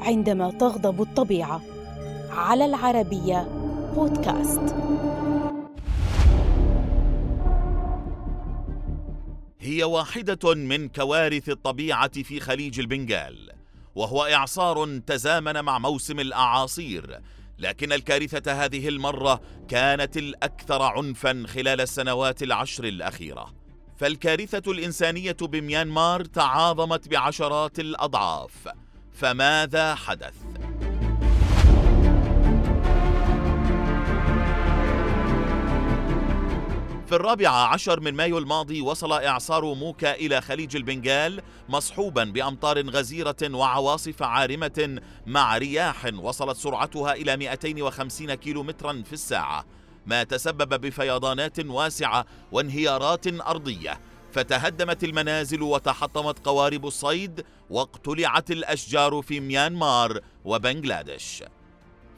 عندما 0.00 0.50
تغضب 0.50 1.02
الطبيعة. 1.02 1.60
على 2.30 2.64
العربية 2.64 3.48
بودكاست. 3.94 4.74
هي 9.60 9.84
واحدة 9.84 10.54
من 10.54 10.88
كوارث 10.88 11.48
الطبيعة 11.48 12.22
في 12.22 12.40
خليج 12.40 12.80
البنغال 12.80 13.50
وهو 13.94 14.24
إعصار 14.24 14.98
تزامن 15.06 15.60
مع 15.64 15.78
موسم 15.78 16.20
الأعاصير 16.20 17.20
لكن 17.58 17.92
الكارثة 17.92 18.64
هذه 18.64 18.88
المرة 18.88 19.40
كانت 19.68 20.16
الأكثر 20.16 20.82
عنفا 20.82 21.44
خلال 21.46 21.80
السنوات 21.80 22.42
العشر 22.42 22.84
الأخيرة. 22.84 23.54
فالكارثة 23.96 24.72
الإنسانية 24.72 25.36
بميانمار 25.42 26.24
تعاظمت 26.24 27.08
بعشرات 27.08 27.78
الأضعاف 27.78 28.68
فماذا 29.14 29.94
حدث؟ 29.94 30.34
في 37.06 37.16
الرابع 37.20 37.48
عشر 37.48 38.00
من 38.00 38.14
مايو 38.14 38.38
الماضي 38.38 38.80
وصل 38.80 39.12
إعصار 39.12 39.74
موكا 39.74 40.14
إلى 40.14 40.40
خليج 40.40 40.76
البنغال 40.76 41.42
مصحوبا 41.68 42.24
بأمطار 42.24 42.90
غزيرة 42.90 43.36
وعواصف 43.42 44.22
عارمة 44.22 45.00
مع 45.26 45.58
رياح 45.58 46.10
وصلت 46.14 46.56
سرعتها 46.56 47.12
إلى 47.12 47.36
250 47.36 48.34
كيلومترا 48.34 49.02
في 49.06 49.12
الساعة 49.12 49.64
ما 50.06 50.24
تسبب 50.24 50.80
بفيضانات 50.80 51.66
واسعة 51.66 52.26
وانهيارات 52.52 53.26
أرضية 53.26 54.00
فتهدمت 54.34 55.04
المنازل 55.04 55.62
وتحطمت 55.62 56.46
قوارب 56.46 56.86
الصيد 56.86 57.44
واقتلعت 57.70 58.50
الأشجار 58.50 59.22
في 59.22 59.40
ميانمار 59.40 60.20
وبنغلاديش. 60.44 61.42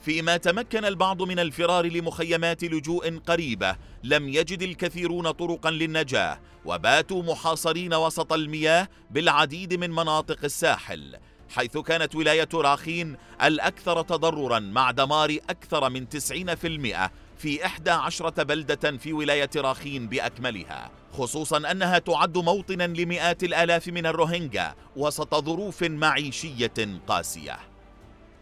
فيما 0.00 0.36
تمكن 0.36 0.84
البعض 0.84 1.22
من 1.22 1.38
الفرار 1.38 1.86
لمخيمات 1.86 2.64
لجوء 2.64 3.18
قريبة 3.18 3.76
لم 4.04 4.28
يجد 4.28 4.62
الكثيرون 4.62 5.30
طرقا 5.30 5.70
للنجاة 5.70 6.40
وباتوا 6.64 7.22
محاصرين 7.22 7.94
وسط 7.94 8.32
المياه 8.32 8.88
بالعديد 9.10 9.74
من 9.74 9.90
مناطق 9.90 10.38
الساحل 10.44 11.16
حيث 11.48 11.78
كانت 11.78 12.14
ولاية 12.14 12.48
راخين 12.54 13.16
الأكثر 13.42 14.02
تضررا 14.02 14.58
مع 14.58 14.90
دمار 14.90 15.36
أكثر 15.50 15.90
من 15.90 16.06
90% 16.06 17.10
في 17.38 17.66
إحدى 17.66 17.90
عشرة 17.90 18.42
بلدة 18.42 18.98
في 18.98 19.12
ولاية 19.12 19.50
راخين 19.56 20.08
بأكملها 20.08 20.90
خصوصا 21.12 21.70
أنها 21.70 21.98
تعد 21.98 22.38
موطنا 22.38 22.86
لمئات 22.86 23.44
الآلاف 23.44 23.88
من 23.88 24.06
الروهينجا 24.06 24.74
وسط 24.96 25.34
ظروف 25.34 25.82
معيشية 25.82 27.00
قاسية. 27.08 27.58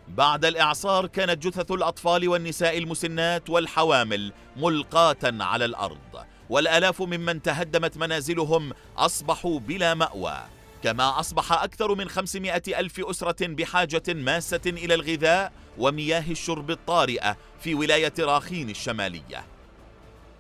بعد 0.08 0.44
الإعصار 0.44 1.06
كانت 1.06 1.46
جثث 1.46 1.70
الأطفال 1.70 2.28
والنساء 2.28 2.78
المسنات 2.78 3.50
والحوامل 3.50 4.32
ملقاة 4.56 5.16
على 5.24 5.64
الأرض 5.64 6.24
والآلاف 6.50 7.02
ممن 7.02 7.42
تهدمت 7.42 7.96
منازلهم 7.96 8.72
أصبحوا 8.96 9.60
بلا 9.60 9.94
مأوى. 9.94 10.40
كما 10.84 11.20
أصبح 11.20 11.52
أكثر 11.52 11.94
من 11.94 12.08
500 12.08 12.62
ألف 12.68 13.00
أسرة 13.00 13.46
بحاجة 13.46 14.02
ماسة 14.08 14.60
إلى 14.66 14.94
الغذاء 14.94 15.52
ومياه 15.78 16.30
الشرب 16.30 16.70
الطارئة 16.70 17.36
في 17.60 17.74
ولاية 17.74 18.12
راخين 18.18 18.70
الشمالية. 18.70 19.44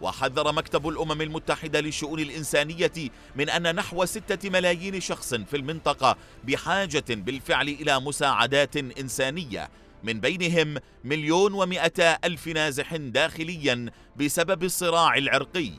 وحذر 0.00 0.52
مكتب 0.52 0.88
الأمم 0.88 1.22
المتحدة 1.22 1.80
للشؤون 1.80 2.20
الإنسانية 2.20 2.92
من 3.36 3.50
أن 3.50 3.74
نحو 3.74 4.04
ستة 4.04 4.50
ملايين 4.50 5.00
شخص 5.00 5.34
في 5.34 5.56
المنطقة 5.56 6.16
بحاجة 6.44 7.04
بالفعل 7.08 7.68
إلى 7.68 8.00
مساعدات 8.00 8.76
إنسانية 8.76 9.70
من 10.02 10.20
بينهم 10.20 10.76
مليون 11.04 11.52
ومئتا 11.52 12.18
ألف 12.24 12.46
نازح 12.46 12.96
داخليا 12.96 13.90
بسبب 14.16 14.64
الصراع 14.64 15.14
العرقي. 15.16 15.72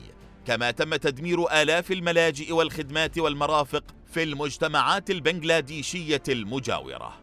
كما 0.46 0.70
تم 0.70 0.96
تدمير 0.96 1.62
آلاف 1.62 1.92
الملاجئ 1.92 2.52
والخدمات 2.52 3.18
والمرافق 3.18 3.84
في 4.16 4.22
المجتمعات 4.22 5.10
البنغلاديشية 5.10 6.22
المجاورة. 6.28 7.14